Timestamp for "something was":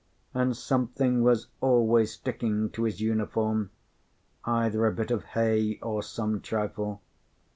0.57-1.45